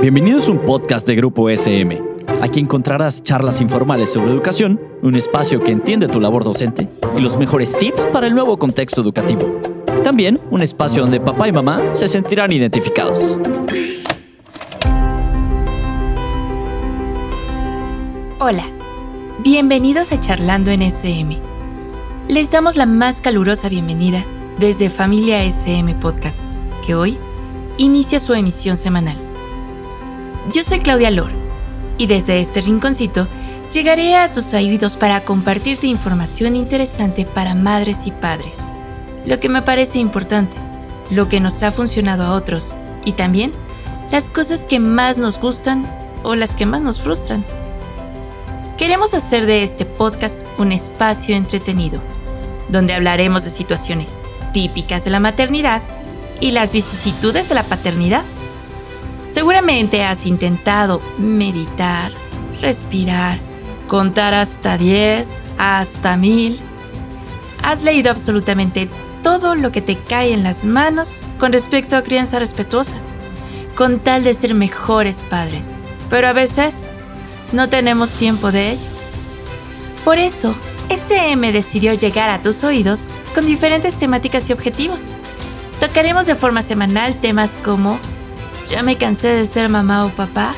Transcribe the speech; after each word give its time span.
Bienvenidos 0.00 0.48
a 0.48 0.52
un 0.52 0.58
podcast 0.60 1.06
de 1.06 1.14
Grupo 1.14 1.48
SM. 1.48 2.02
Aquí 2.40 2.60
encontrarás 2.60 3.22
charlas 3.22 3.60
informales 3.60 4.12
sobre 4.12 4.30
educación, 4.30 4.80
un 5.02 5.14
espacio 5.14 5.62
que 5.62 5.72
entiende 5.72 6.08
tu 6.08 6.20
labor 6.20 6.44
docente 6.44 6.88
y 7.16 7.20
los 7.20 7.36
mejores 7.36 7.76
tips 7.78 8.06
para 8.06 8.26
el 8.26 8.34
nuevo 8.34 8.58
contexto 8.58 9.00
educativo. 9.00 9.60
También 10.02 10.40
un 10.50 10.62
espacio 10.62 11.02
donde 11.02 11.20
papá 11.20 11.48
y 11.48 11.52
mamá 11.52 11.80
se 11.92 12.08
sentirán 12.08 12.52
identificados. 12.52 13.38
Hola, 18.40 18.64
bienvenidos 19.44 20.12
a 20.12 20.20
Charlando 20.20 20.70
en 20.70 20.82
SM. 20.82 21.38
Les 22.28 22.50
damos 22.50 22.76
la 22.76 22.86
más 22.86 23.20
calurosa 23.20 23.68
bienvenida 23.68 24.26
desde 24.58 24.90
Familia 24.90 25.44
SM 25.44 25.94
Podcast, 25.96 26.42
que 26.84 26.94
hoy 26.94 27.18
inicia 27.78 28.18
su 28.18 28.34
emisión 28.34 28.76
semanal. 28.76 29.31
Yo 30.50 30.64
soy 30.64 30.80
Claudia 30.80 31.10
Lor 31.10 31.30
y 31.98 32.06
desde 32.06 32.40
este 32.40 32.62
rinconcito 32.62 33.28
llegaré 33.72 34.16
a 34.16 34.32
tus 34.32 34.52
oídos 34.54 34.96
para 34.96 35.24
compartirte 35.24 35.86
información 35.86 36.56
interesante 36.56 37.24
para 37.24 37.54
madres 37.54 38.06
y 38.06 38.10
padres, 38.10 38.58
lo 39.24 39.38
que 39.38 39.48
me 39.48 39.62
parece 39.62 40.00
importante, 40.00 40.56
lo 41.10 41.28
que 41.28 41.38
nos 41.38 41.62
ha 41.62 41.70
funcionado 41.70 42.24
a 42.24 42.32
otros 42.32 42.74
y 43.04 43.12
también 43.12 43.52
las 44.10 44.30
cosas 44.30 44.66
que 44.66 44.80
más 44.80 45.16
nos 45.16 45.38
gustan 45.38 45.86
o 46.24 46.34
las 46.34 46.56
que 46.56 46.66
más 46.66 46.82
nos 46.82 47.00
frustran. 47.00 47.44
Queremos 48.76 49.14
hacer 49.14 49.46
de 49.46 49.62
este 49.62 49.84
podcast 49.84 50.42
un 50.58 50.72
espacio 50.72 51.36
entretenido, 51.36 52.00
donde 52.68 52.94
hablaremos 52.94 53.44
de 53.44 53.52
situaciones 53.52 54.20
típicas 54.52 55.04
de 55.04 55.12
la 55.12 55.20
maternidad 55.20 55.82
y 56.40 56.50
las 56.50 56.72
vicisitudes 56.72 57.48
de 57.48 57.54
la 57.54 57.62
paternidad. 57.62 58.24
Seguramente 59.32 60.04
has 60.04 60.26
intentado 60.26 61.00
meditar, 61.16 62.12
respirar, 62.60 63.38
contar 63.88 64.34
hasta 64.34 64.76
10, 64.76 65.42
hasta 65.58 66.16
1000. 66.16 66.60
Has 67.62 67.82
leído 67.82 68.10
absolutamente 68.10 68.90
todo 69.22 69.54
lo 69.54 69.72
que 69.72 69.80
te 69.80 69.96
cae 69.96 70.34
en 70.34 70.42
las 70.42 70.64
manos 70.64 71.22
con 71.38 71.52
respecto 71.52 71.96
a 71.96 72.02
crianza 72.02 72.38
respetuosa, 72.38 72.96
con 73.74 74.00
tal 74.00 74.22
de 74.22 74.34
ser 74.34 74.54
mejores 74.54 75.22
padres. 75.22 75.76
Pero 76.10 76.28
a 76.28 76.32
veces 76.34 76.82
no 77.52 77.68
tenemos 77.70 78.10
tiempo 78.10 78.52
de 78.52 78.72
ello. 78.72 78.88
Por 80.04 80.18
eso, 80.18 80.54
SM 80.90 81.52
decidió 81.52 81.94
llegar 81.94 82.28
a 82.28 82.42
tus 82.42 82.64
oídos 82.64 83.08
con 83.34 83.46
diferentes 83.46 83.96
temáticas 83.96 84.50
y 84.50 84.52
objetivos 84.52 85.08
Tocaremos 85.82 86.26
de 86.26 86.36
forma 86.36 86.62
semanal 86.62 87.16
temas 87.16 87.58
como 87.60 87.98
¿Ya 88.72 88.82
me 88.82 88.96
cansé 88.96 89.28
de 89.28 89.44
ser 89.44 89.68
mamá 89.68 90.06
o 90.06 90.08
papá? 90.08 90.54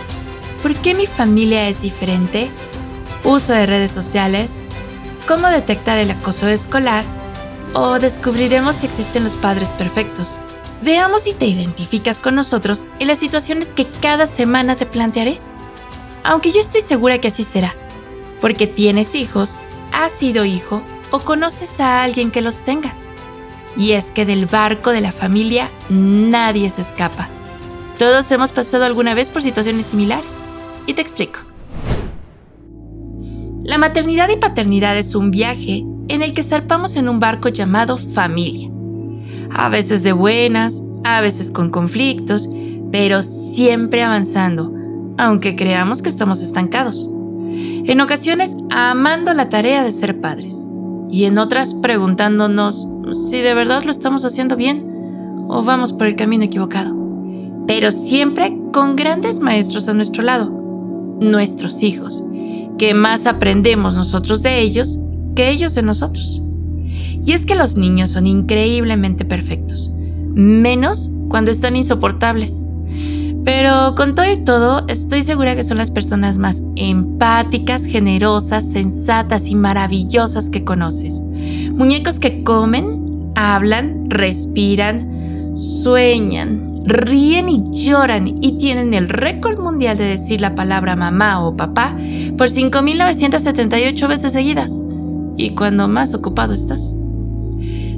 ¿Por 0.63 0.73
qué 0.77 0.95
mi 0.95 1.05
familia 1.05 1.69
es 1.69 1.83
diferente? 1.83 2.49
Uso 3.25 3.53
de 3.53 3.67
redes 3.67 3.91
sociales, 3.91 4.61
cómo 5.27 5.49
detectar 5.49 5.99
el 5.99 6.13
acoso 6.13 6.47
escolar 6.47 7.03
o 7.73 7.99
descubriremos 7.99 8.77
si 8.77 8.87
existen 8.87 9.25
los 9.25 9.35
padres 9.35 9.73
perfectos. 9.73 10.37
Veamos 10.81 11.25
si 11.25 11.33
te 11.33 11.47
identificas 11.47 12.21
con 12.21 12.37
nosotros 12.37 12.85
en 13.01 13.09
las 13.09 13.19
situaciones 13.19 13.71
que 13.71 13.89
cada 14.01 14.27
semana 14.27 14.77
te 14.77 14.87
plantearé. 14.87 15.41
Aunque 16.23 16.53
yo 16.53 16.61
estoy 16.61 16.83
segura 16.83 17.19
que 17.19 17.29
así 17.29 17.43
será, 17.43 17.75
porque 18.41 18.69
tienes 18.69 19.17
hijos, 19.17 19.59
has 19.91 20.13
sido 20.13 20.45
hijo 20.45 20.83
o 21.11 21.19
conoces 21.19 21.81
a 21.81 22.05
alguien 22.05 22.31
que 22.31 22.43
los 22.43 22.63
tenga. 22.63 22.95
Y 23.77 23.91
es 23.93 24.13
que 24.13 24.25
del 24.25 24.47
barco 24.47 24.93
de 24.93 25.01
la 25.01 25.11
familia 25.11 25.69
nadie 25.89 26.71
se 26.71 26.83
escapa. 26.83 27.29
Todos 27.99 28.31
hemos 28.33 28.51
pasado 28.51 28.85
alguna 28.85 29.15
vez 29.15 29.31
por 29.31 29.43
situaciones 29.43 29.87
similares. 29.87 30.45
Y 30.87 30.95
te 30.95 31.03
explico. 31.03 31.41
La 33.63 33.79
maternidad 33.79 34.29
y 34.29 34.37
paternidad 34.37 34.99
es 34.99 35.15
un 35.15 35.31
viaje 35.31 35.85
en 36.09 36.23
el 36.23 36.35
que 36.35 36.43
zarpamos 36.43 36.97
en 36.97 37.09
un 37.09 37.19
barco 37.19 37.49
llamado 37.49 37.97
familia. 37.97 38.71
A 39.51 39.69
veces 39.69 40.03
de 40.03 40.13
buenas, 40.13 40.83
a 41.05 41.21
veces 41.21 41.51
con 41.51 41.71
conflictos, 41.71 42.49
pero 42.93 43.23
siempre 43.23 44.03
avanzando, 44.03 44.73
aunque 45.17 45.57
creamos 45.57 46.03
que 46.03 46.09
estamos 46.09 46.43
estancados. 46.43 47.09
En 47.57 48.01
ocasiones 48.01 48.57
amando 48.71 49.33
la 49.33 49.49
tarea 49.49 49.83
de 49.83 49.93
ser 49.93 50.21
padres 50.21 50.69
y 51.11 51.25
en 51.25 51.39
otras 51.39 51.73
preguntándonos 51.75 52.87
si 53.13 53.41
de 53.41 53.55
verdad 53.55 53.85
lo 53.85 53.93
estamos 53.93 54.25
haciendo 54.25 54.57
bien 54.57 54.79
o 55.49 55.63
vamos 55.63 55.93
por 55.93 56.07
el 56.07 56.17
camino 56.17 56.45
equivocado. 56.45 57.04
Pero 57.67 57.91
siempre 57.91 58.57
con 58.73 58.97
grandes 58.97 59.41
maestros 59.41 59.89
a 59.89 59.95
nuestro 59.95 60.23
lado, 60.23 60.51
nuestros 61.21 61.83
hijos, 61.83 62.23
que 62.79 62.93
más 62.95 63.27
aprendemos 63.27 63.95
nosotros 63.95 64.43
de 64.43 64.61
ellos 64.61 64.99
que 65.35 65.51
ellos 65.51 65.75
de 65.75 65.83
nosotros. 65.83 66.41
Y 67.25 67.33
es 67.33 67.47
que 67.47 67.55
los 67.55 67.77
niños 67.77 68.11
son 68.13 68.27
increíblemente 68.27 69.25
perfectos, 69.25 69.93
menos 70.35 71.11
cuando 71.29 71.51
están 71.51 71.77
insoportables. 71.77 72.65
Pero 73.45 73.95
con 73.95 74.15
todo 74.15 74.31
y 74.31 74.43
todo, 74.45 74.87
estoy 74.89 75.23
segura 75.23 75.55
que 75.55 75.65
son 75.65 75.77
las 75.77 75.91
personas 75.91 76.39
más 76.39 76.63
empáticas, 76.77 77.85
generosas, 77.85 78.71
sensatas 78.71 79.49
y 79.49 79.55
maravillosas 79.55 80.49
que 80.49 80.65
conoces. 80.65 81.21
Muñecos 81.73 82.19
que 82.19 82.43
comen, 82.43 83.03
hablan, 83.35 84.09
respiran, 84.09 85.55
sueñan, 85.55 86.64
ríen 86.85 87.49
y 87.49 87.63
lloran 87.73 88.29
y 88.29 88.57
tienen 88.59 88.93
el 88.95 89.09
récord 89.09 89.59
mundial 89.61 89.97
de 89.97 90.05
decir 90.05 90.41
la 90.41 90.55
palabra 90.55 90.97
mamá 90.97 91.45
o 91.45 91.57
papá 91.57 91.97
por 92.37 92.49
5.978 92.49 94.09
veces 94.09 94.33
seguidas. 94.33 94.83
Y 95.37 95.51
cuando 95.51 95.89
más 95.89 96.15
ocupado 96.15 96.55
estás. 96.55 96.93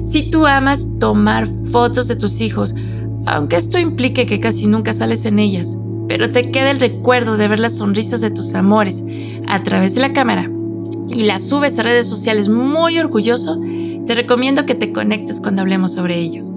Si 0.01 0.29
tú 0.29 0.45
amas 0.45 0.89
tomar 0.99 1.45
fotos 1.45 2.07
de 2.07 2.15
tus 2.15 2.39
hijos, 2.41 2.73
aunque 3.25 3.57
esto 3.57 3.77
implique 3.77 4.25
que 4.25 4.39
casi 4.39 4.65
nunca 4.65 4.93
sales 4.93 5.25
en 5.25 5.37
ellas, 5.37 5.77
pero 6.07 6.31
te 6.31 6.49
queda 6.49 6.71
el 6.71 6.79
recuerdo 6.79 7.35
de 7.35 7.47
ver 7.47 7.59
las 7.59 7.77
sonrisas 7.77 8.21
de 8.21 8.31
tus 8.31 8.53
amores 8.53 9.03
a 9.47 9.61
través 9.63 9.95
de 9.95 10.01
la 10.01 10.13
cámara 10.13 10.49
y 11.09 11.23
las 11.23 11.43
subes 11.43 11.77
a 11.77 11.83
redes 11.83 12.07
sociales 12.07 12.47
muy 12.47 12.97
orgulloso, 12.97 13.59
te 14.05 14.15
recomiendo 14.15 14.65
que 14.65 14.75
te 14.75 14.93
conectes 14.93 15.41
cuando 15.41 15.61
hablemos 15.61 15.93
sobre 15.93 16.17
ello. 16.17 16.56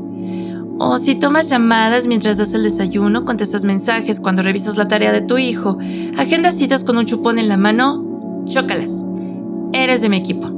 O 0.83 0.99
si 0.99 1.15
tomas 1.15 1.51
llamadas 1.51 2.07
mientras 2.07 2.39
das 2.39 2.55
el 2.55 2.63
desayuno, 2.63 3.27
contestas 3.27 3.65
mensajes 3.65 4.19
cuando 4.19 4.41
revisas 4.41 4.79
la 4.79 4.89
tarea 4.89 5.13
de 5.13 5.21
tu 5.21 5.37
hijo, 5.37 5.77
agendas 6.17 6.57
citas 6.57 6.85
con 6.85 6.97
un 6.97 7.05
chupón 7.05 7.39
en 7.39 7.49
la 7.49 7.59
mano, 7.59 8.43
chócalas. 8.47 9.05
Eres 9.75 10.01
de 10.01 10.09
mi 10.09 10.17
equipo. 10.17 10.49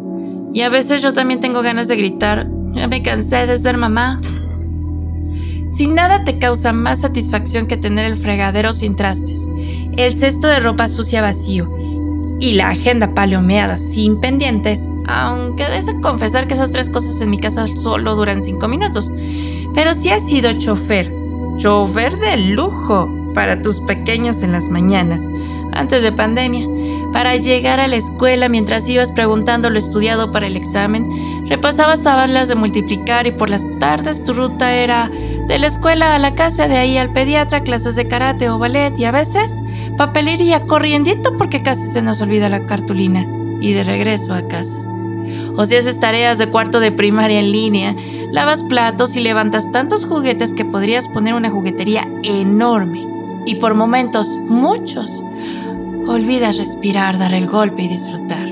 Y 0.55 0.61
a 0.61 0.69
veces 0.69 1.03
yo 1.03 1.13
también 1.13 1.41
tengo 1.41 1.61
ganas 1.61 1.89
de 1.89 1.97
gritar, 1.97 2.49
ya 2.73 2.87
me 2.87 3.03
cansé 3.03 3.49
de 3.49 3.57
ser 3.57 3.77
mamá. 3.77 4.21
Si 5.67 5.89
nada 5.89 6.23
te 6.23 6.39
causa 6.39 6.73
más 6.73 7.01
satisfacción 7.01 7.67
que 7.67 7.77
tener 7.77 8.05
el 8.05 8.17
fregadero 8.17 8.73
sin 8.73 8.95
trastes, 8.95 9.49
el 9.97 10.15
cesto 10.15 10.47
de 10.47 10.61
ropa 10.61 10.87
sucia 10.87 11.21
vacío 11.21 11.69
y 12.39 12.53
la 12.53 12.71
agenda 12.71 13.13
palomeada 13.13 13.77
sin 13.77 14.21
pendientes, 14.21 14.89
aunque 15.07 15.65
de 15.65 16.01
confesar 16.01 16.47
que 16.47 16.55
esas 16.55 16.71
tres 16.71 16.91
cosas 16.91 17.21
en 17.21 17.31
mi 17.31 17.39
casa 17.39 17.67
solo 17.77 18.15
duran 18.15 18.41
cinco 18.41 18.69
minutos. 18.69 19.11
Pero 19.75 19.95
si 19.95 20.11
has 20.11 20.27
sido 20.27 20.53
chofer, 20.53 21.13
chofer 21.57 22.17
de 22.19 22.37
lujo 22.37 23.09
para 23.35 23.61
tus 23.61 23.81
pequeños 23.81 24.43
en 24.43 24.53
las 24.53 24.69
mañanas, 24.69 25.27
antes 25.73 26.03
de 26.03 26.13
pandemia, 26.13 26.69
para 27.13 27.37
llegar 27.37 27.81
a 27.81 27.89
la 27.89 27.97
escuela 27.97 28.49
mientras 28.49 28.89
ibas 28.89 29.13
preguntando 29.13 29.71
lo 29.71 29.79
estudiado 29.79 30.31
para 30.31 30.47
el 30.47 30.57
examen, 30.57 31.05
repasabas 31.47 32.03
tablas 32.03 32.49
de 32.49 32.55
multiplicar 32.55 33.27
y 33.27 33.33
por 33.33 33.49
las 33.49 33.67
tardes 33.79 34.23
tu 34.25 34.35
ruta 34.35 34.75
era 34.75 35.11
de 35.47 35.59
la 35.59 35.67
escuela 35.67 36.15
a 36.15 36.19
la 36.19 36.35
casa, 36.35 36.69
de 36.69 36.77
ahí 36.77 36.99
al 36.99 37.13
pediatra, 37.13 37.63
clases 37.63 37.97
de 37.97 38.07
karate 38.07 38.49
o 38.51 38.59
ballet 38.59 38.99
y 38.99 39.05
a 39.05 39.13
veces 39.13 39.63
papelería 39.97 40.65
corriendito 40.67 41.35
porque 41.37 41.63
casi 41.63 41.87
se 41.89 42.03
nos 42.03 42.21
olvida 42.21 42.49
la 42.49 42.65
cartulina 42.67 43.27
y 43.61 43.73
de 43.73 43.85
regreso 43.85 44.35
a 44.35 44.47
casa. 44.49 44.81
O 45.57 45.65
si 45.65 45.77
haces 45.77 46.01
tareas 46.01 46.39
de 46.39 46.49
cuarto 46.49 46.81
de 46.81 46.93
primaria 46.93 47.41
en 47.41 47.53
línea, 47.53 47.97
lavas 48.31 48.63
platos 48.65 49.17
y 49.17 49.21
levantas 49.21 49.71
tantos 49.71 50.05
juguetes 50.05 50.55
que 50.55 50.65
podrías 50.65 51.09
poner 51.09 51.35
una 51.35 51.51
juguetería 51.51 52.09
enorme. 52.23 53.07
Y 53.45 53.57
por 53.57 53.75
momentos, 53.75 54.39
muchos, 54.47 55.23
olvidas 56.07 56.59
respirar, 56.59 57.19
dar 57.19 57.35
el 57.35 57.47
golpe 57.47 57.83
y 57.83 57.89
disfrutar. 57.89 58.49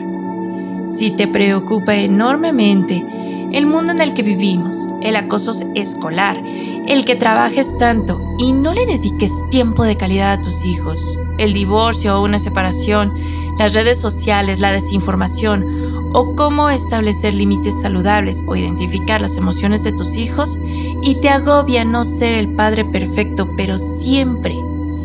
Si 0.89 1.11
te 1.11 1.29
preocupa 1.29 1.95
enormemente 1.95 3.07
el 3.53 3.67
mundo 3.67 3.93
en 3.93 4.01
el 4.01 4.15
que 4.15 4.23
vivimos, 4.23 4.89
el 5.03 5.17
acoso 5.17 5.53
escolar, 5.75 6.37
el 6.87 7.05
que 7.05 7.17
trabajes 7.17 7.77
tanto 7.79 8.21
y 8.39 8.53
no 8.53 8.75
le 8.75 8.87
dediques 8.87 9.33
tiempo 9.51 9.85
de 9.85 9.97
calidad 9.97 10.33
a 10.33 10.41
tus 10.41 10.65
hijos, 10.65 11.01
el 11.39 11.53
divorcio 11.53 12.19
o 12.19 12.25
una 12.25 12.39
separación, 12.39 13.13
las 13.59 13.75
redes 13.75 14.01
sociales, 14.01 14.61
la 14.61 14.73
desinformación 14.73 16.00
o 16.13 16.35
cómo 16.35 16.71
establecer 16.71 17.35
límites 17.35 17.81
saludables 17.81 18.43
o 18.47 18.57
identificar 18.57 19.21
las 19.21 19.37
emociones 19.37 19.85
de 19.85 19.93
tus 19.93 20.17
hijos 20.17 20.59
y 21.03 21.15
te 21.17 21.29
agobia 21.29 21.85
no 21.85 22.05
ser 22.05 22.33
el 22.35 22.49
padre 22.49 22.85
perfecto, 22.85 23.49
pero 23.57 23.79
siempre, 23.79 24.57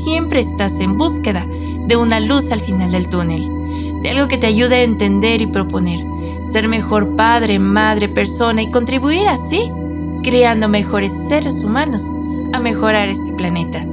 siempre 0.04 0.40
estás 0.40 0.80
en 0.80 0.98
búsqueda 0.98 1.46
de 1.88 1.96
una 1.96 2.20
luz 2.20 2.52
al 2.52 2.62
final 2.62 2.92
del 2.92 3.08
túnel, 3.08 3.50
de 4.02 4.10
algo 4.10 4.28
que 4.28 4.38
te 4.38 4.48
ayude 4.48 4.78
a 4.78 4.84
entender 4.84 5.42
y 5.42 5.48
proponer, 5.48 6.04
ser 6.46 6.68
mejor 6.68 7.16
padre, 7.16 7.60
madre, 7.60 8.10
persona 8.10 8.64
y 8.64 8.72
contribuir 8.72 9.28
así, 9.28 9.72
creando 10.24 10.68
mejores 10.68 11.14
seres 11.14 11.64
humanos 11.64 12.12
a 12.54 12.60
mejorar 12.60 13.10
este 13.10 13.32
planeta. 13.34 13.86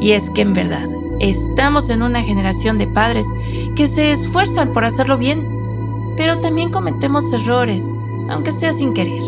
Y 0.00 0.12
es 0.12 0.30
que 0.30 0.42
en 0.42 0.52
verdad, 0.52 0.88
estamos 1.20 1.88
en 1.90 2.02
una 2.02 2.22
generación 2.22 2.78
de 2.78 2.86
padres 2.86 3.32
que 3.74 3.86
se 3.86 4.12
esfuerzan 4.12 4.72
por 4.72 4.84
hacerlo 4.84 5.16
bien, 5.16 5.53
pero 6.16 6.38
también 6.38 6.70
cometemos 6.70 7.32
errores, 7.32 7.94
aunque 8.28 8.52
sea 8.52 8.72
sin 8.72 8.94
querer. 8.94 9.22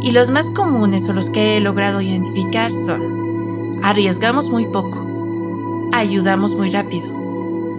Y 0.00 0.10
los 0.12 0.30
más 0.30 0.50
comunes 0.50 1.08
o 1.08 1.12
los 1.12 1.28
que 1.30 1.56
he 1.56 1.60
logrado 1.60 2.00
identificar 2.00 2.72
son, 2.72 3.80
arriesgamos 3.82 4.50
muy 4.50 4.66
poco, 4.66 5.06
ayudamos 5.92 6.54
muy 6.54 6.70
rápido, 6.70 7.08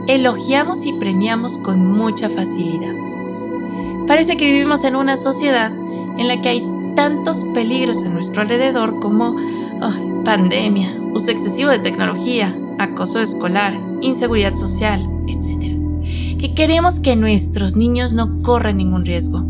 elogiamos 0.08 0.86
y 0.86 0.94
premiamos 0.94 1.58
con 1.60 1.86
mucha 1.86 2.30
facilidad. 2.30 2.94
Parece 4.08 4.38
que 4.38 4.46
vivimos 4.46 4.84
en 4.84 4.96
una 4.96 5.16
sociedad 5.16 5.72
en 6.18 6.28
la 6.28 6.42
que 6.42 6.50
hay 6.50 6.68
tantos 6.96 7.46
peligros 7.54 8.04
a 8.04 8.10
nuestro 8.10 8.42
alrededor 8.42 9.00
como 9.00 9.38
pandemia, 10.26 10.94
uso 11.14 11.32
excesivo 11.32 11.70
de 11.70 11.80
tecnología, 11.80 12.56
acoso 12.80 13.22
escolar, 13.22 13.80
inseguridad 14.02 14.56
social, 14.56 15.08
etc 15.28 15.79
que 16.38 16.54
queremos 16.54 17.00
que 17.00 17.16
nuestros 17.16 17.76
niños 17.76 18.14
no 18.14 18.42
corran 18.42 18.78
ningún 18.78 19.06
riesgo. 19.06 19.46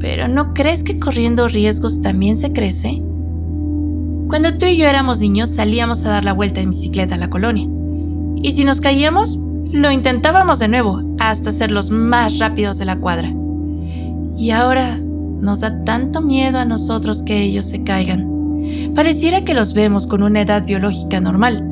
Pero 0.00 0.26
¿no 0.26 0.52
crees 0.52 0.82
que 0.82 0.98
corriendo 0.98 1.46
riesgos 1.48 2.02
también 2.02 2.36
se 2.36 2.52
crece? 2.52 3.00
Cuando 4.28 4.56
tú 4.56 4.66
y 4.66 4.76
yo 4.76 4.86
éramos 4.86 5.20
niños 5.20 5.50
salíamos 5.50 6.04
a 6.04 6.10
dar 6.10 6.24
la 6.24 6.32
vuelta 6.32 6.60
en 6.60 6.70
bicicleta 6.70 7.14
a 7.14 7.18
la 7.18 7.30
colonia. 7.30 7.68
Y 8.42 8.50
si 8.52 8.64
nos 8.64 8.80
caíamos, 8.80 9.38
lo 9.72 9.92
intentábamos 9.92 10.58
de 10.58 10.68
nuevo 10.68 11.02
hasta 11.20 11.52
ser 11.52 11.70
los 11.70 11.90
más 11.90 12.38
rápidos 12.38 12.78
de 12.78 12.84
la 12.84 12.98
cuadra. 12.98 13.32
Y 14.36 14.50
ahora 14.50 14.98
nos 14.98 15.60
da 15.60 15.84
tanto 15.84 16.20
miedo 16.20 16.58
a 16.58 16.64
nosotros 16.64 17.22
que 17.22 17.42
ellos 17.42 17.66
se 17.66 17.84
caigan. 17.84 18.28
Pareciera 18.94 19.44
que 19.44 19.54
los 19.54 19.74
vemos 19.74 20.06
con 20.06 20.22
una 20.22 20.40
edad 20.40 20.64
biológica 20.64 21.20
normal, 21.20 21.64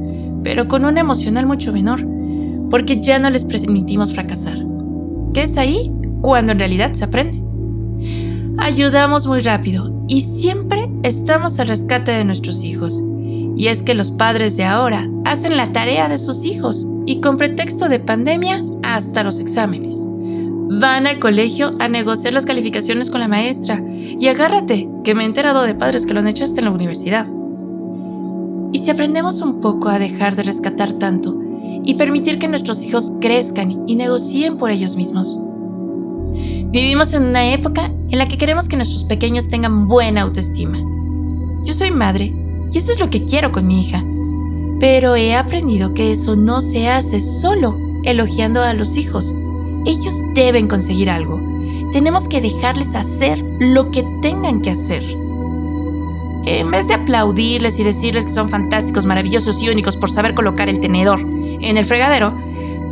pero 0.45 0.69
con 0.69 0.85
una 0.85 1.01
emocional 1.01 1.47
mucho 1.47 1.73
menor 1.73 2.05
porque 2.71 3.01
ya 3.01 3.19
no 3.19 3.29
les 3.29 3.45
permitimos 3.45 4.15
fracasar. 4.15 4.59
¿Qué 5.35 5.43
es 5.43 5.59
ahí? 5.59 5.93
Cuando 6.23 6.53
en 6.53 6.61
realidad 6.61 6.93
se 6.95 7.05
aprende. 7.05 7.43
Ayudamos 8.59 9.27
muy 9.27 9.41
rápido 9.41 9.93
y 10.09 10.21
siempre 10.21 10.89
estamos 11.03 11.59
al 11.59 11.69
rescate 11.69 12.13
de 12.13 12.25
nuestros 12.25 12.63
hijos. 12.63 13.03
Y 13.57 13.67
es 13.67 13.83
que 13.83 13.95
los 13.95 14.11
padres 14.13 14.57
de 14.57 14.65
ahora 14.65 15.09
hacen 15.25 15.57
la 15.57 15.71
tarea 15.73 16.09
de 16.09 16.19
sus 16.19 16.45
hijos 16.45 16.87
y 17.07 17.21
con 17.21 17.37
pretexto 17.37 17.89
de 17.89 18.01
pandemia 18.01 18.63
hasta 18.83 19.25
los 19.25 19.41
exámenes. 19.41 20.07
Van 20.81 21.07
al 21.07 21.19
colegio 21.19 21.75
a 21.79 21.89
negociar 21.89 22.33
las 22.33 22.47
calificaciones 22.47 23.11
con 23.11 23.21
la 23.21 23.29
maestra 23.29 23.83
y 23.89 24.29
agárrate, 24.29 24.89
que 25.05 25.15
me 25.15 25.25
he 25.25 25.27
enterado 25.27 25.63
de 25.63 25.75
padres 25.75 26.07
que 26.07 26.15
lo 26.15 26.21
han 26.21 26.29
hecho 26.29 26.45
hasta 26.45 26.61
en 26.61 26.67
la 26.67 26.71
universidad. 26.71 27.27
Y 28.73 28.79
si 28.79 28.91
aprendemos 28.91 29.43
un 29.43 29.61
poco 29.61 29.89
a 29.89 29.99
dejar 29.99 30.37
de 30.37 30.45
rescatar 30.45 30.93
tanto 30.93 31.40
y 31.85 31.95
permitir 31.95 32.39
que 32.39 32.49
nuestros 32.49 32.83
hijos 32.85 33.13
crezcan 33.21 33.85
y 33.87 33.95
negocien 33.95 34.57
por 34.57 34.71
ellos 34.71 34.97
mismos. 34.97 35.39
Vivimos 36.73 37.15
en 37.15 37.25
una 37.25 37.53
época 37.53 37.93
en 38.11 38.19
la 38.19 38.27
que 38.27 38.39
queremos 38.39 38.69
que 38.69 38.77
nuestros 38.77 39.05
pequeños 39.05 39.49
tengan 39.49 39.89
buena 39.89 40.23
autoestima. 40.23 40.79
Yo 41.65 41.75
soy 41.75 41.91
madre 41.91 42.33
y 42.73 42.79
eso 42.79 42.93
es 42.93 43.01
lo 43.01 43.11
que 43.11 43.25
quiero 43.25 43.51
con 43.51 43.67
mi 43.67 43.81
hija. 43.81 44.05
Pero 44.79 45.17
he 45.17 45.35
aprendido 45.35 45.93
que 45.95 46.13
eso 46.13 46.37
no 46.37 46.61
se 46.61 46.89
hace 46.89 47.21
solo 47.21 47.77
elogiando 48.05 48.63
a 48.63 48.73
los 48.73 48.97
hijos. 48.97 49.35
Ellos 49.85 50.23
deben 50.35 50.69
conseguir 50.69 51.11
algo. 51.11 51.41
Tenemos 51.93 52.29
que 52.29 52.41
dejarles 52.41 52.95
hacer 52.95 53.45
lo 53.59 53.91
que 53.91 54.05
tengan 54.23 54.61
que 54.61 54.71
hacer. 54.71 55.03
En 56.47 56.71
vez 56.71 56.89
de 56.89 56.95
aplaudirles 56.95 57.79
y 57.79 57.85
decirles 57.85 58.25
que 58.25 58.33
son 58.33 58.49
fantásticos, 58.49 59.05
maravillosos 59.05 59.61
y 59.63 59.69
únicos 59.69 59.97
por 59.97 60.11
saber 60.11 60.35
colocar 60.35 60.69
el 60.71 60.81
tenedor 60.81 61.21
en 61.61 61.77
el 61.77 61.85
fregadero, 61.85 62.35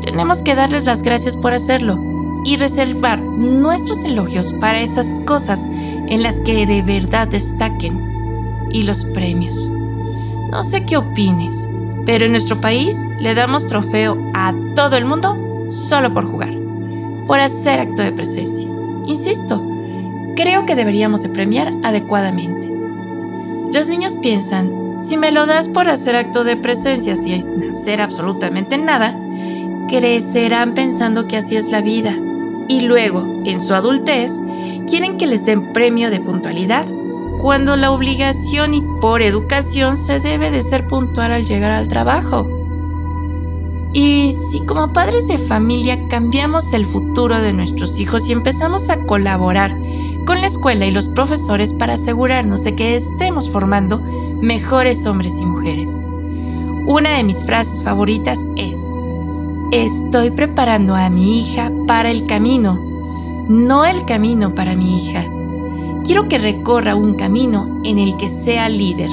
tenemos 0.03 0.43
que 0.43 0.55
darles 0.55 0.85
las 0.85 1.03
gracias 1.03 1.37
por 1.37 1.53
hacerlo 1.53 2.03
y 2.44 2.56
reservar 2.56 3.20
nuestros 3.20 4.05
elogios 4.05 4.53
para 4.61 4.81
esas 4.81 5.15
cosas 5.26 5.67
en 5.67 6.23
las 6.23 6.41
que 6.41 6.67
de 6.67 6.82
verdad 6.82 7.29
destaquen 7.29 7.97
y 8.70 8.82
los 8.82 9.05
premios. 9.06 9.69
No 10.50 10.65
sé 10.65 10.85
qué 10.85 10.97
opines, 10.97 11.69
pero 12.06 12.25
en 12.25 12.32
nuestro 12.32 12.59
país 12.61 12.97
le 13.20 13.35
damos 13.35 13.67
trofeo 13.67 14.17
a 14.35 14.55
todo 14.75 14.97
el 14.97 15.05
mundo 15.05 15.37
solo 15.71 16.12
por 16.12 16.25
jugar, 16.25 16.55
por 17.26 17.41
hacer 17.41 17.81
acto 17.81 18.03
de 18.03 18.12
presencia. 18.12 18.69
Insisto, 19.06 19.62
creo 20.37 20.64
que 20.64 20.75
deberíamos 20.75 21.23
de 21.23 21.29
premiar 21.29 21.73
adecuadamente. 21.82 22.77
Los 23.73 23.88
niños 23.88 24.17
piensan 24.17 24.94
si 24.94 25.17
me 25.17 25.31
lo 25.31 25.47
das 25.47 25.69
por 25.69 25.88
hacer 25.88 26.17
acto 26.17 26.43
de 26.43 26.56
presencia 26.56 27.17
sin 27.17 27.70
hacer 27.70 28.00
absolutamente 28.00 28.79
nada, 28.79 29.15
crecerán 29.88 30.75
pensando 30.75 31.26
que 31.26 31.37
así 31.37 31.56
es 31.56 31.70
la 31.70 31.82
vida. 31.82 32.17
Y 32.69 32.81
luego, 32.81 33.25
en 33.44 33.61
su 33.61 33.75
adultez, 33.75 34.38
quieren 34.87 35.19
que 35.19 35.26
les 35.26 35.44
den 35.44 35.73
premio 35.73 36.11
de 36.11 36.20
puntualidad, 36.20 36.87
cuando 37.41 37.76
la 37.76 37.91
obligación 37.91 38.75
y 38.75 38.82
por 39.00 39.23
educación 39.23 39.97
se 39.97 40.19
debe 40.19 40.50
de 40.50 40.62
ser 40.62 40.87
puntual 40.87 41.32
al 41.32 41.47
llegar 41.47 41.71
al 41.71 41.88
trabajo. 41.88 42.49
Y 43.93 44.35
si 44.50 44.64
como 44.67 44.93
padres 44.93 45.29
de 45.29 45.38
familia 45.38 45.99
cambiamos 46.09 46.73
el 46.73 46.85
futuro 46.85 47.41
de 47.41 47.53
nuestros 47.53 47.99
hijos 47.99 48.29
y 48.29 48.32
empezamos 48.32 48.91
a 48.91 49.00
colaborar 49.05 49.76
la 50.38 50.46
escuela 50.46 50.87
y 50.87 50.90
los 50.90 51.08
profesores 51.08 51.73
para 51.73 51.94
asegurarnos 51.94 52.64
de 52.64 52.75
que 52.75 52.96
estemos 52.96 53.50
formando 53.50 53.99
mejores 54.40 55.05
hombres 55.06 55.38
y 55.40 55.46
mujeres. 55.46 56.02
Una 56.87 57.17
de 57.17 57.25
mis 57.25 57.44
frases 57.44 57.85
favoritas 57.85 58.44
es, 58.56 58.82
estoy 59.73 60.31
preparando 60.31 60.94
a 60.94 61.11
mi 61.11 61.40
hija 61.40 61.70
para 61.87 62.11
el 62.11 62.26
camino, 62.26 62.79
no 63.49 63.85
el 63.85 64.05
camino 64.05 64.55
para 64.55 64.75
mi 64.75 64.96
hija. 64.96 65.25
Quiero 66.05 66.29
que 66.29 66.38
recorra 66.38 66.94
un 66.94 67.14
camino 67.14 67.81
en 67.85 67.99
el 67.99 68.17
que 68.17 68.31
sea 68.31 68.69
líder, 68.69 69.11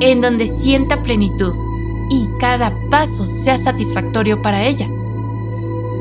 en 0.00 0.20
donde 0.20 0.46
sienta 0.46 1.02
plenitud 1.02 1.54
y 2.10 2.28
cada 2.38 2.72
paso 2.90 3.24
sea 3.24 3.58
satisfactorio 3.58 4.40
para 4.40 4.64
ella. 4.64 4.86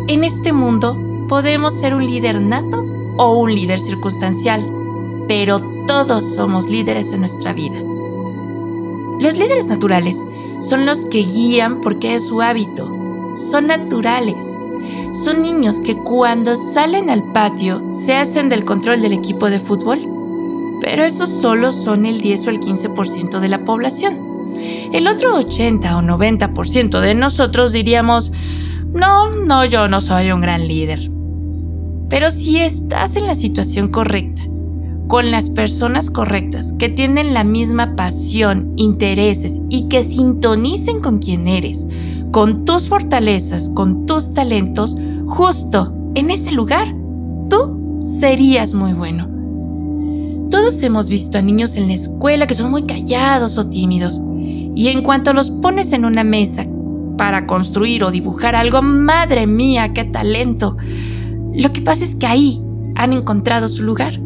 En 0.07 0.23
este 0.23 0.51
mundo 0.51 0.97
podemos 1.27 1.73
ser 1.73 1.93
un 1.93 2.05
líder 2.05 2.41
nato 2.41 2.88
o 3.19 3.33
un 3.33 3.53
líder 3.53 3.81
circunstancial, 3.81 4.65
pero 5.27 5.59
todos 5.87 6.35
somos 6.35 6.69
líderes 6.69 7.11
en 7.11 7.19
nuestra 7.19 7.51
vida. 7.51 7.77
Los 9.19 9.37
líderes 9.37 9.67
naturales 9.67 10.23
son 10.61 10.85
los 10.85 11.03
que 11.03 11.19
guían 11.19 11.81
porque 11.81 12.15
es 12.15 12.27
su 12.27 12.41
hábito. 12.41 12.89
Son 13.35 13.67
naturales. 13.67 14.57
Son 15.11 15.41
niños 15.41 15.81
que 15.81 15.97
cuando 15.97 16.55
salen 16.55 17.09
al 17.09 17.21
patio 17.33 17.83
se 17.91 18.15
hacen 18.15 18.47
del 18.47 18.63
control 18.63 19.01
del 19.01 19.11
equipo 19.11 19.49
de 19.49 19.59
fútbol. 19.59 19.99
Pero 20.79 21.03
esos 21.03 21.29
solo 21.29 21.73
son 21.73 22.05
el 22.05 22.21
10 22.21 22.47
o 22.47 22.49
el 22.51 22.61
15% 22.61 23.41
de 23.41 23.47
la 23.49 23.65
población. 23.65 24.17
El 24.93 25.07
otro 25.09 25.35
80 25.35 25.97
o 25.97 26.01
90% 26.01 27.01
de 27.01 27.15
nosotros 27.15 27.73
diríamos, 27.73 28.31
no, 28.93 29.29
no, 29.29 29.65
yo 29.65 29.89
no 29.89 29.99
soy 29.99 30.31
un 30.31 30.39
gran 30.39 30.65
líder. 30.65 31.18
Pero 32.09 32.31
si 32.31 32.57
estás 32.57 33.15
en 33.15 33.27
la 33.27 33.35
situación 33.35 33.89
correcta, 33.89 34.43
con 35.07 35.31
las 35.31 35.49
personas 35.49 36.09
correctas, 36.09 36.71
que 36.77 36.89
tienen 36.89 37.33
la 37.33 37.43
misma 37.43 37.95
pasión, 37.95 38.71
intereses 38.77 39.59
y 39.69 39.87
que 39.87 40.03
sintonicen 40.03 40.99
con 40.99 41.17
quien 41.17 41.47
eres, 41.47 41.85
con 42.31 42.63
tus 42.63 42.89
fortalezas, 42.89 43.69
con 43.69 44.05
tus 44.05 44.33
talentos, 44.33 44.95
justo 45.25 45.91
en 46.13 46.29
ese 46.29 46.51
lugar, 46.51 46.93
tú 47.49 47.99
serías 48.01 48.73
muy 48.73 48.93
bueno. 48.93 49.27
Todos 50.51 50.81
hemos 50.83 51.09
visto 51.09 51.37
a 51.37 51.41
niños 51.41 51.75
en 51.75 51.87
la 51.87 51.93
escuela 51.93 52.45
que 52.45 52.55
son 52.55 52.71
muy 52.71 52.83
callados 52.83 53.57
o 53.57 53.67
tímidos, 53.67 54.21
y 54.75 54.87
en 54.87 55.01
cuanto 55.01 55.33
los 55.33 55.49
pones 55.49 55.91
en 55.93 56.05
una 56.05 56.23
mesa 56.23 56.65
para 57.17 57.45
construir 57.47 58.03
o 58.03 58.11
dibujar 58.11 58.55
algo, 58.55 58.81
madre 58.81 59.45
mía, 59.45 59.91
qué 59.93 60.05
talento. 60.05 60.77
Lo 61.59 61.71
que 61.71 61.81
pasa 61.81 62.03
es 62.03 62.15
que 62.15 62.25
ahí 62.25 62.61
han 62.95 63.13
encontrado 63.13 63.69
su 63.69 63.83
lugar 63.83 64.19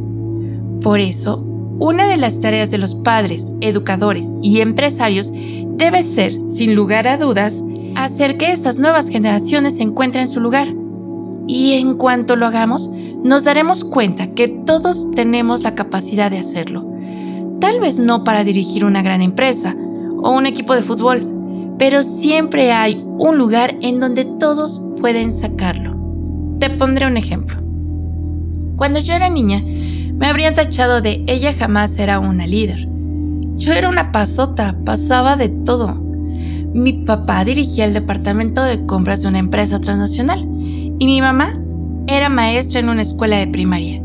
por 0.83 0.99
eso, 0.99 1.37
una 1.79 2.09
de 2.09 2.17
las 2.17 2.41
tareas 2.41 2.69
de 2.69 2.77
los 2.77 2.93
padres, 2.93 3.53
educadores 3.61 4.33
y 4.41 4.59
empresarios 4.59 5.31
debe 5.77 6.03
ser, 6.03 6.33
sin 6.45 6.75
lugar 6.75 7.07
a 7.07 7.17
dudas, 7.17 7.63
hacer 7.95 8.35
que 8.35 8.51
estas 8.51 8.79
nuevas 8.79 9.07
generaciones 9.07 9.79
encuentren 9.79 10.27
su 10.27 10.41
lugar. 10.41 10.67
Y 11.47 11.73
en 11.73 11.95
cuanto 11.95 12.35
lo 12.35 12.47
hagamos, 12.47 12.89
nos 13.23 13.45
daremos 13.45 13.85
cuenta 13.85 14.27
que 14.33 14.49
todos 14.49 15.09
tenemos 15.11 15.63
la 15.63 15.73
capacidad 15.73 16.29
de 16.29 16.39
hacerlo. 16.39 16.85
Tal 17.61 17.79
vez 17.79 17.97
no 17.97 18.25
para 18.25 18.43
dirigir 18.43 18.83
una 18.83 19.01
gran 19.01 19.21
empresa 19.21 19.73
o 20.21 20.31
un 20.31 20.45
equipo 20.45 20.75
de 20.75 20.81
fútbol, 20.81 21.29
pero 21.79 22.03
siempre 22.03 22.73
hay 22.73 23.01
un 23.19 23.37
lugar 23.37 23.77
en 23.81 23.99
donde 23.99 24.25
todos 24.25 24.81
pueden 24.99 25.31
sacarlo. 25.31 25.92
Te 26.63 26.69
pondré 26.69 27.05
un 27.05 27.17
ejemplo. 27.17 27.57
Cuando 28.77 28.99
yo 28.99 29.13
era 29.15 29.27
niña, 29.27 29.61
me 30.13 30.27
habrían 30.27 30.53
tachado 30.53 31.01
de 31.01 31.21
ella 31.27 31.51
jamás 31.51 31.97
era 31.97 32.19
una 32.19 32.47
líder. 32.47 32.87
Yo 33.57 33.73
era 33.73 33.89
una 33.89 34.13
pasota, 34.13 34.73
pasaba 34.85 35.35
de 35.35 35.49
todo. 35.49 35.93
Mi 36.73 36.93
papá 36.93 37.43
dirigía 37.43 37.83
el 37.83 37.93
departamento 37.93 38.63
de 38.63 38.85
compras 38.85 39.21
de 39.21 39.27
una 39.27 39.39
empresa 39.39 39.81
transnacional 39.81 40.39
y 40.39 41.05
mi 41.05 41.19
mamá 41.19 41.51
era 42.07 42.29
maestra 42.29 42.79
en 42.79 42.87
una 42.87 43.01
escuela 43.01 43.35
de 43.39 43.47
primaria. 43.47 44.01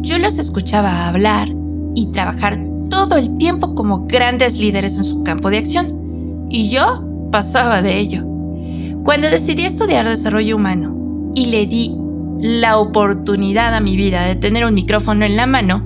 Yo 0.00 0.18
los 0.18 0.38
escuchaba 0.38 1.06
hablar 1.06 1.50
y 1.94 2.06
trabajar 2.06 2.58
todo 2.90 3.16
el 3.16 3.38
tiempo 3.38 3.76
como 3.76 4.08
grandes 4.08 4.58
líderes 4.58 4.96
en 4.96 5.04
su 5.04 5.22
campo 5.22 5.50
de 5.50 5.58
acción. 5.58 6.48
Y 6.50 6.68
yo 6.68 7.28
pasaba 7.30 7.80
de 7.80 7.96
ello. 7.96 8.24
Cuando 9.04 9.30
decidí 9.30 9.66
estudiar 9.66 10.08
desarrollo 10.08 10.56
humano 10.56 11.01
y 11.34 11.46
le 11.46 11.66
di 11.66 11.94
la 12.40 12.78
oportunidad 12.78 13.74
a 13.74 13.80
mi 13.80 13.96
vida 13.96 14.26
de 14.26 14.36
tener 14.36 14.64
un 14.64 14.74
micrófono 14.74 15.24
en 15.24 15.36
la 15.36 15.46
mano 15.46 15.82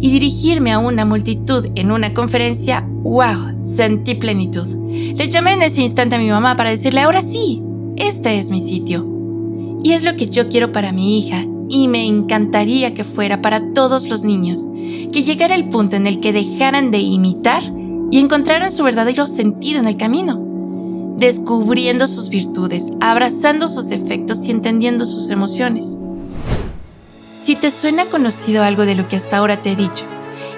y 0.00 0.10
dirigirme 0.10 0.72
a 0.72 0.78
una 0.78 1.04
multitud 1.04 1.66
en 1.74 1.90
una 1.90 2.14
conferencia, 2.14 2.86
wow, 3.02 3.60
sentí 3.60 4.14
plenitud. 4.14 4.66
Le 5.16 5.28
llamé 5.28 5.54
en 5.54 5.62
ese 5.62 5.82
instante 5.82 6.14
a 6.14 6.18
mi 6.18 6.28
mamá 6.28 6.54
para 6.56 6.70
decirle, 6.70 7.00
ahora 7.00 7.20
sí, 7.20 7.60
este 7.96 8.38
es 8.38 8.50
mi 8.50 8.60
sitio. 8.60 9.06
Y 9.82 9.92
es 9.92 10.04
lo 10.04 10.14
que 10.16 10.28
yo 10.28 10.48
quiero 10.48 10.70
para 10.70 10.92
mi 10.92 11.18
hija 11.18 11.44
y 11.68 11.88
me 11.88 12.06
encantaría 12.06 12.94
que 12.94 13.04
fuera 13.04 13.42
para 13.42 13.72
todos 13.72 14.08
los 14.08 14.24
niños, 14.24 14.64
que 15.12 15.22
llegara 15.22 15.54
el 15.54 15.68
punto 15.68 15.96
en 15.96 16.06
el 16.06 16.20
que 16.20 16.32
dejaran 16.32 16.90
de 16.90 16.98
imitar 17.00 17.62
y 18.10 18.18
encontraran 18.18 18.70
su 18.70 18.84
verdadero 18.84 19.26
sentido 19.26 19.80
en 19.80 19.86
el 19.86 19.96
camino, 19.96 20.47
descubriendo 21.18 22.06
sus 22.06 22.28
virtudes, 22.28 22.90
abrazando 23.00 23.66
sus 23.66 23.88
defectos 23.88 24.44
y 24.44 24.52
entendiendo 24.52 25.04
sus 25.04 25.30
emociones. 25.30 25.98
Si 27.36 27.56
te 27.56 27.72
suena 27.72 28.06
conocido 28.06 28.62
algo 28.62 28.86
de 28.86 28.94
lo 28.94 29.08
que 29.08 29.16
hasta 29.16 29.36
ahora 29.36 29.60
te 29.60 29.72
he 29.72 29.76
dicho, 29.76 30.04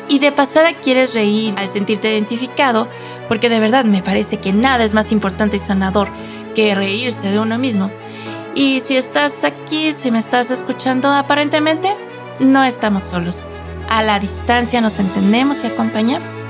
y 0.08 0.18
de 0.18 0.32
pasada 0.32 0.74
quieres 0.74 1.14
reír 1.14 1.54
al 1.56 1.70
sentirte 1.70 2.12
identificado, 2.12 2.88
porque 3.26 3.48
de 3.48 3.60
verdad 3.60 3.84
me 3.84 4.02
parece 4.02 4.38
que 4.38 4.52
nada 4.52 4.84
es 4.84 4.92
más 4.92 5.12
importante 5.12 5.56
y 5.56 5.60
sanador 5.60 6.10
que 6.54 6.74
reírse 6.74 7.30
de 7.30 7.38
uno 7.38 7.58
mismo, 7.58 7.90
y 8.54 8.80
si 8.80 8.96
estás 8.96 9.44
aquí, 9.44 9.94
si 9.94 10.10
me 10.10 10.18
estás 10.18 10.50
escuchando, 10.50 11.10
aparentemente 11.10 11.94
no 12.38 12.64
estamos 12.64 13.04
solos. 13.04 13.46
A 13.88 14.02
la 14.02 14.18
distancia 14.18 14.80
nos 14.80 14.98
entendemos 14.98 15.64
y 15.64 15.68
acompañamos. 15.68 16.42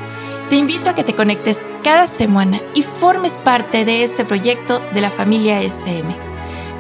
Te 0.51 0.57
invito 0.57 0.91
a 0.91 0.97
que 0.97 1.05
te 1.05 1.15
conectes 1.15 1.69
cada 1.85 2.09
semana 2.09 2.61
y 2.75 2.83
formes 2.83 3.39
parte 3.39 3.85
de 3.85 4.03
este 4.03 4.25
proyecto 4.25 4.83
de 4.93 5.01
la 5.01 5.13
familia 5.13 5.63
SM. 5.63 6.13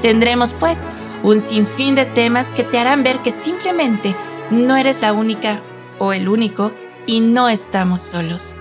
Tendremos 0.02 0.54
pues 0.54 0.88
un 1.22 1.38
sinfín 1.38 1.94
de 1.94 2.04
temas 2.04 2.50
que 2.50 2.64
te 2.64 2.80
harán 2.80 3.04
ver 3.04 3.20
que 3.20 3.30
simplemente 3.30 4.12
no 4.50 4.74
eres 4.76 5.00
la 5.02 5.12
única 5.12 5.62
o 6.00 6.12
el 6.12 6.28
único 6.28 6.72
y 7.06 7.20
no 7.20 7.48
estamos 7.48 8.02
solos. 8.02 8.56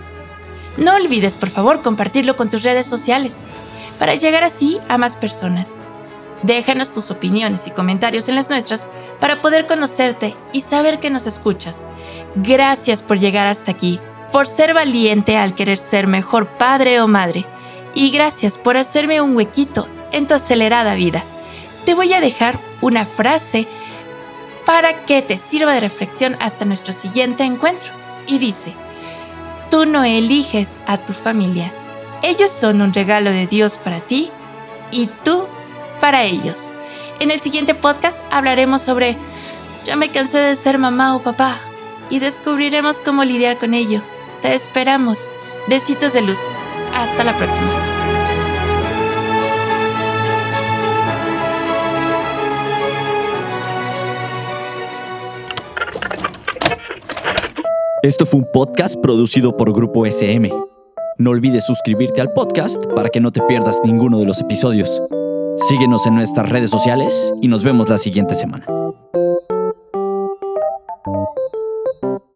No 0.77 0.93
olvides 0.93 1.37
por 1.37 1.49
favor 1.49 1.81
compartirlo 1.81 2.35
con 2.35 2.51
tus 2.51 2.61
redes 2.61 2.85
sociales 2.85 3.41
para 3.97 4.13
llegar 4.13 4.43
así 4.43 4.77
a 4.89 4.99
más 4.99 5.15
personas. 5.15 5.75
Déjanos 6.43 6.91
tus 6.91 7.09
opiniones 7.09 7.65
y 7.65 7.71
comentarios 7.71 8.29
en 8.29 8.35
las 8.35 8.51
nuestras 8.51 8.87
para 9.19 9.41
poder 9.41 9.65
conocerte 9.65 10.35
y 10.53 10.61
saber 10.61 10.99
que 10.99 11.09
nos 11.09 11.25
escuchas. 11.25 11.87
Gracias 12.35 13.01
por 13.01 13.17
llegar 13.17 13.47
hasta 13.47 13.71
aquí, 13.71 13.99
por 14.31 14.47
ser 14.47 14.73
valiente 14.73 15.37
al 15.37 15.53
querer 15.55 15.77
ser 15.77 16.07
mejor 16.07 16.47
padre 16.47 17.01
o 17.01 17.07
madre. 17.07 17.45
Y 17.93 18.11
gracias 18.11 18.57
por 18.57 18.77
hacerme 18.77 19.21
un 19.21 19.35
huequito 19.35 19.87
en 20.11 20.27
tu 20.27 20.35
acelerada 20.35 20.95
vida. 20.95 21.23
Te 21.85 21.93
voy 21.93 22.13
a 22.13 22.21
dejar 22.21 22.59
una 22.81 23.05
frase 23.05 23.67
para 24.65 25.05
que 25.05 25.21
te 25.21 25.37
sirva 25.37 25.73
de 25.73 25.79
reflexión 25.79 26.37
hasta 26.39 26.65
nuestro 26.65 26.93
siguiente 26.93 27.43
encuentro. 27.43 27.91
Y 28.27 28.37
dice, 28.37 28.73
tú 29.71 29.85
no 29.85 30.03
eliges 30.03 30.77
a 30.85 30.97
tu 30.97 31.13
familia. 31.13 31.73
Ellos 32.21 32.51
son 32.51 32.81
un 32.81 32.93
regalo 32.93 33.31
de 33.31 33.47
Dios 33.47 33.77
para 33.77 34.01
ti 34.01 34.29
y 34.91 35.07
tú 35.23 35.45
para 35.99 36.23
ellos. 36.23 36.71
En 37.19 37.31
el 37.31 37.39
siguiente 37.39 37.73
podcast 37.73 38.23
hablaremos 38.31 38.81
sobre 38.81 39.17
ya 39.85 39.95
me 39.95 40.09
cansé 40.09 40.37
de 40.39 40.55
ser 40.55 40.77
mamá 40.77 41.15
o 41.15 41.21
papá 41.21 41.57
y 42.09 42.19
descubriremos 42.19 43.01
cómo 43.01 43.23
lidiar 43.23 43.57
con 43.57 43.73
ello. 43.73 44.01
Te 44.41 44.53
esperamos. 44.53 45.27
Besitos 45.67 46.13
de 46.13 46.21
luz. 46.21 46.39
Hasta 46.93 47.23
la 47.25 47.35
próxima. 47.35 47.67
Esto 58.01 58.25
fue 58.25 58.39
un 58.39 58.47
podcast 58.53 58.95
producido 59.01 59.57
por 59.57 59.73
Grupo 59.73 60.05
SM. 60.05 60.49
No 61.17 61.31
olvides 61.31 61.65
suscribirte 61.65 62.21
al 62.21 62.31
podcast 62.31 62.81
para 62.95 63.09
que 63.09 63.19
no 63.19 63.33
te 63.33 63.41
pierdas 63.41 63.81
ninguno 63.83 64.19
de 64.19 64.25
los 64.25 64.39
episodios. 64.39 65.03
Síguenos 65.57 66.07
en 66.07 66.15
nuestras 66.15 66.47
redes 66.47 66.69
sociales 66.69 67.33
y 67.41 67.49
nos 67.49 67.65
vemos 67.65 67.89
la 67.89 67.97
siguiente 67.97 68.35
semana. 68.35 68.65